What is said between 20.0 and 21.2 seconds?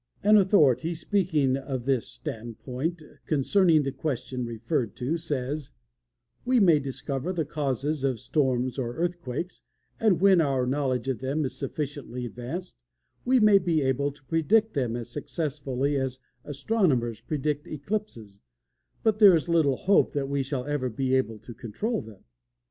that we shall ever be